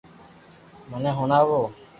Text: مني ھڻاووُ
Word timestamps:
مني 0.89 1.09
ھڻاووُ 1.19 1.61